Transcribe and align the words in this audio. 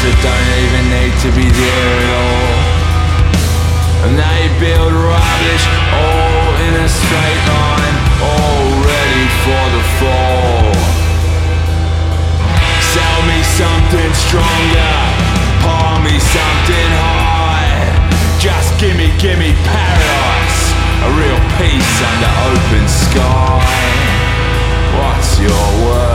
that 0.00 0.16
don't 0.24 0.50
even 0.64 0.84
need 0.88 1.14
to 1.20 1.30
be 1.36 1.44
there 1.44 1.92
at 2.00 2.08
all. 2.08 2.56
And 4.08 4.12
they 4.16 4.40
build 4.56 4.92
rubbish 4.96 5.64
all 5.92 6.56
in 6.64 6.72
a 6.80 6.88
straight 6.88 7.42
line, 7.44 7.96
all 8.24 8.64
ready 8.80 9.26
for 9.44 9.64
the 9.76 9.84
fall. 10.00 10.72
Sell 12.96 13.20
me 13.28 13.40
something 13.44 14.10
stronger, 14.16 14.96
pour 15.60 16.00
me 16.00 16.16
something 16.16 16.90
high. 16.96 17.84
Just 18.40 18.72
gimme, 18.80 19.12
gimme 19.20 19.52
paradise, 19.68 20.60
a 21.04 21.08
real 21.12 21.40
peace 21.60 21.94
under 22.08 22.32
open 22.48 22.84
sky. 22.88 23.60
What's 24.96 25.36
your 25.44 25.68
worth? 25.84 26.09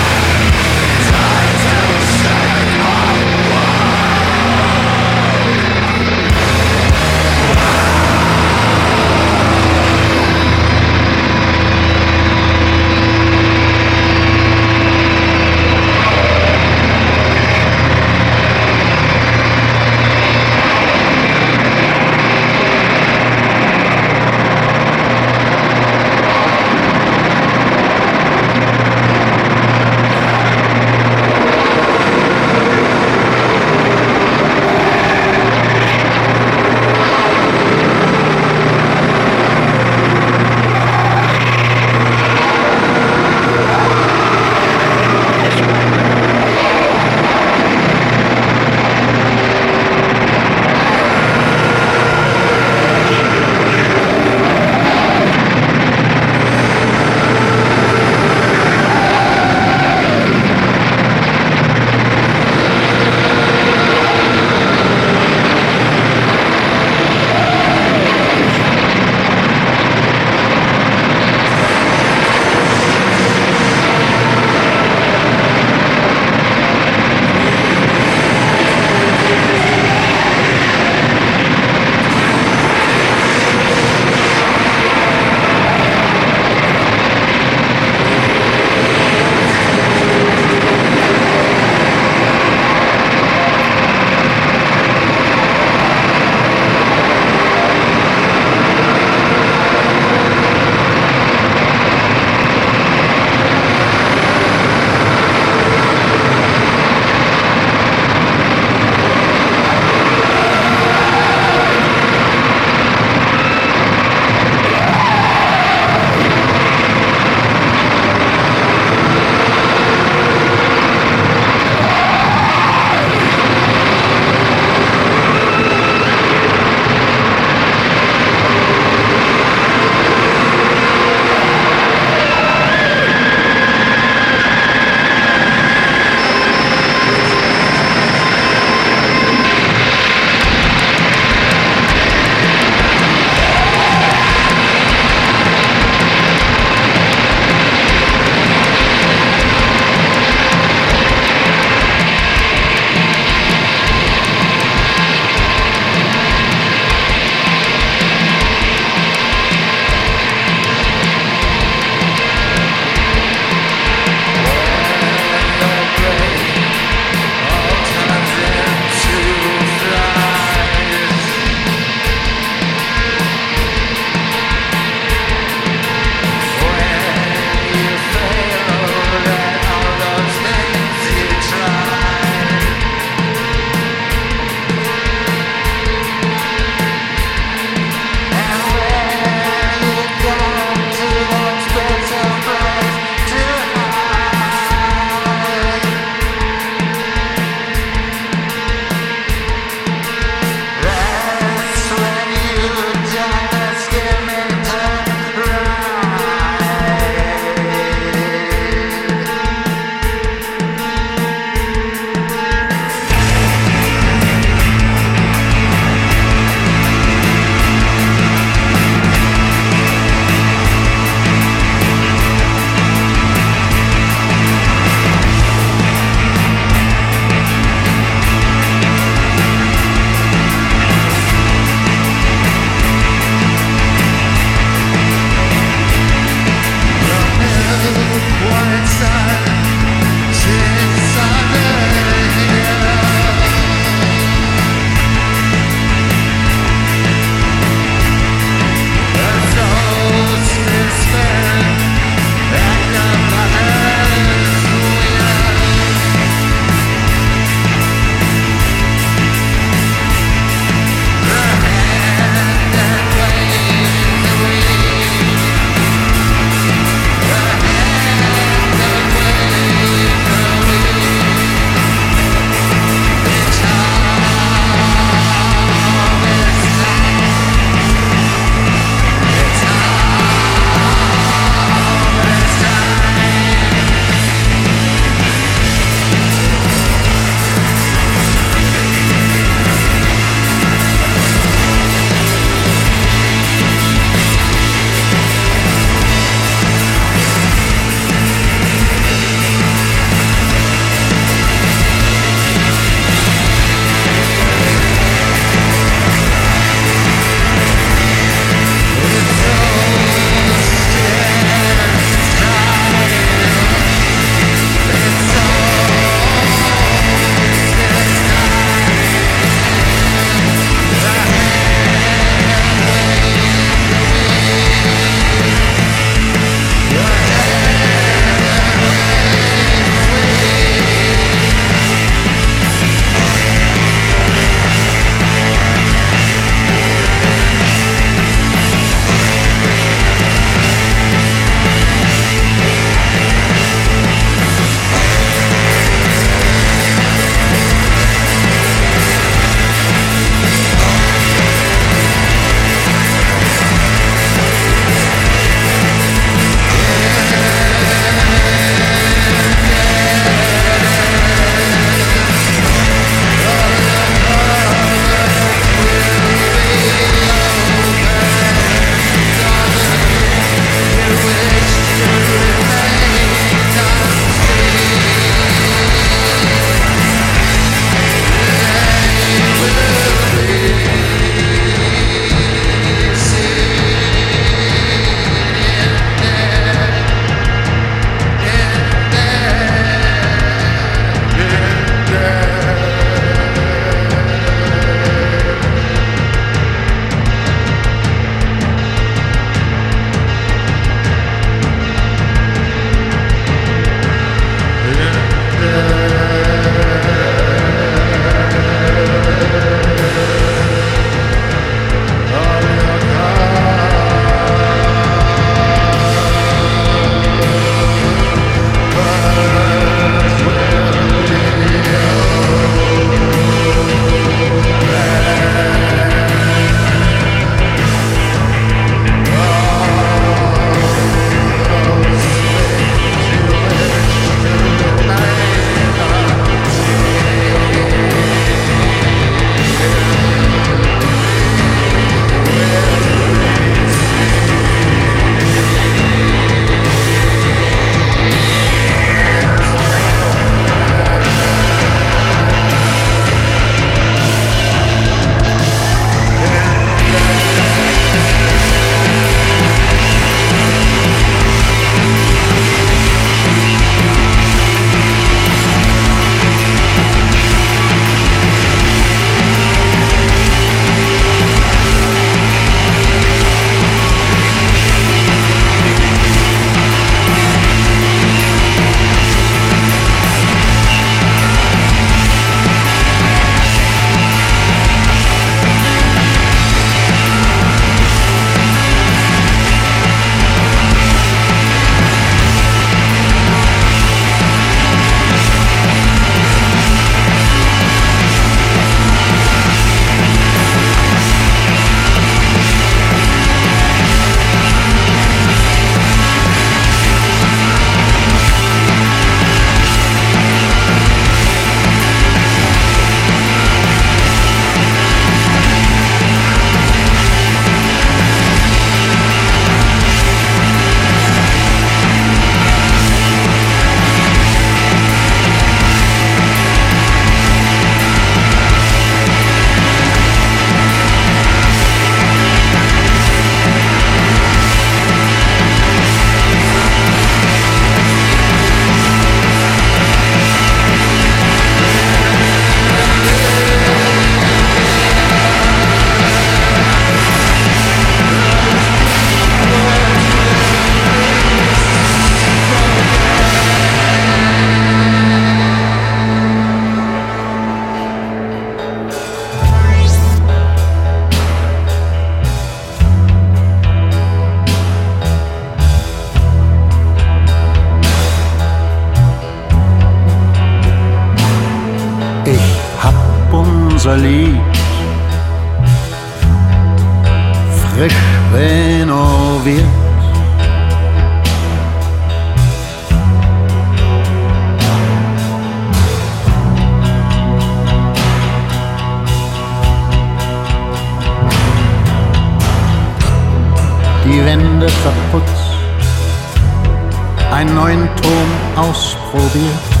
Ausprobiert. 598.76 600.00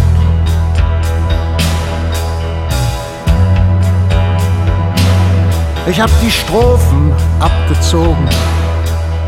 Ich 5.90 6.00
hab 6.00 6.10
die 6.20 6.30
Strophen 6.30 7.12
abgezogen, 7.40 8.28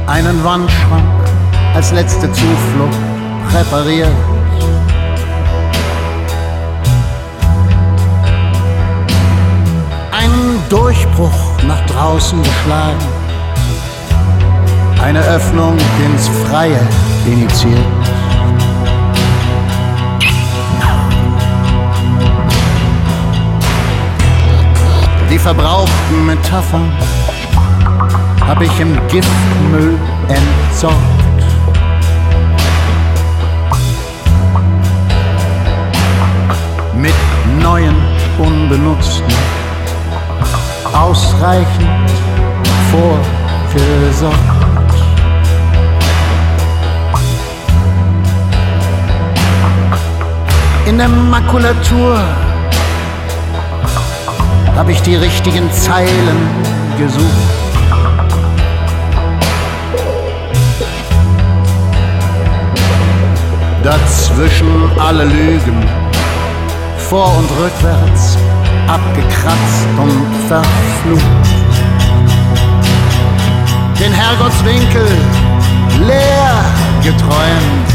einen 0.07 0.45
Wandschrank 0.45 1.05
als 1.75 1.91
letzte 1.91 2.31
Zuflucht 2.31 2.99
präpariert. 3.51 4.15
Einen 10.13 10.63
Durchbruch 10.69 11.63
nach 11.67 11.85
draußen 11.87 12.41
geschlagen, 12.43 13.07
eine 15.03 15.21
Öffnung 15.21 15.77
ins 16.05 16.29
Freie 16.49 16.81
initiiert. 17.27 18.02
Die 25.33 25.39
verbrauchten 25.39 26.27
Metaphern 26.27 26.93
hab 28.47 28.61
ich 28.61 28.79
im 28.79 28.95
Giftmüll 29.09 29.99
entsorgt. 30.29 30.99
Mit 36.95 37.15
neuen, 37.63 37.97
unbenutzten, 38.37 39.33
ausreichend 40.93 42.11
vorgesorgt. 42.91 44.37
In 50.85 50.99
der 50.99 51.09
Makulatur 51.09 52.21
hab 54.77 54.89
ich 54.89 55.01
die 55.03 55.17
richtigen 55.17 55.71
Zeilen 55.73 56.37
gesucht. 56.99 57.63
Dazwischen 63.83 64.91
alle 64.99 65.25
Lügen, 65.25 65.83
vor 67.11 67.37
und 67.37 67.51
rückwärts, 67.61 68.39
abgekratzt 68.87 69.87
und 69.99 70.49
verflucht. 70.49 71.23
Den 73.99 74.13
Herrgottswinkel 74.13 75.07
leer 76.07 76.65
geträumt. 77.03 77.92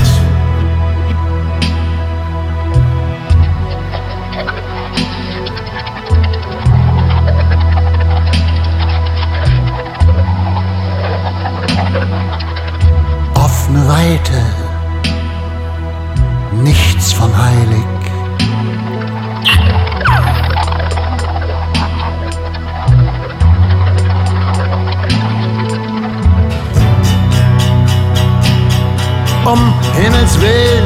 Um 29.50 29.74
Himmels 29.94 30.40
Willen, 30.42 30.86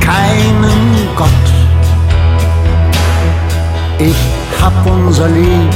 keinen 0.00 1.08
Gott. 1.16 1.28
Ich 3.98 4.16
hab 4.62 4.74
unser 4.86 5.28
Lied 5.28 5.74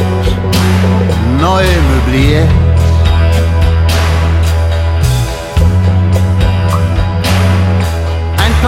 neu 1.40 1.64
möbliert. 1.94 2.48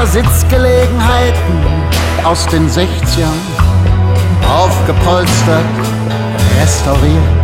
paar 0.01 0.07
Sitzgelegenheiten 0.07 1.59
aus 2.25 2.47
den 2.47 2.67
60ern, 2.71 3.37
aufgepolstert, 4.49 5.65
restauriert. 6.59 7.40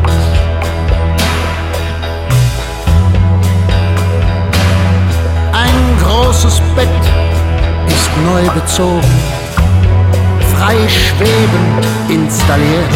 Großes 6.06 6.60
Bett 6.76 6.88
ist 7.88 8.10
neu 8.24 8.48
bezogen, 8.50 9.02
frei 10.54 10.76
schwebend 10.88 11.86
installiert. 12.08 12.90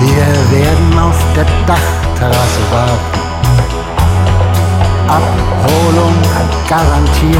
Wir 0.00 0.58
werden 0.58 0.98
auf 0.98 1.16
der 1.34 1.46
Dachterrasse 1.66 2.60
warten. 2.70 3.13
Abholung 5.14 6.14
garantiert. 6.68 7.38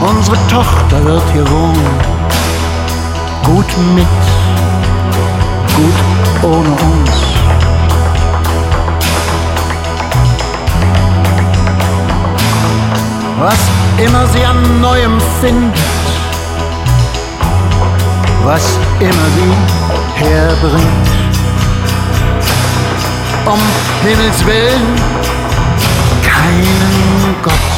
Unsere 0.00 0.36
Tochter 0.48 1.04
wird 1.04 1.22
hier 1.32 1.48
wohnen. 1.50 1.90
Gut 3.44 3.66
mit, 3.94 4.06
gut 5.76 5.98
ohne 6.42 6.68
uns. 6.68 7.10
Was 13.38 13.60
immer 14.04 14.26
sie 14.26 14.44
an 14.44 14.80
Neuem 14.80 15.18
findet, 15.40 15.80
was 18.44 18.78
immer 19.00 19.28
sie 19.36 20.24
herbringt. 20.24 21.01
Um 23.44 23.58
Himmels 24.02 24.46
Willen, 24.46 24.94
keinen 26.22 27.34
Gott. 27.42 27.71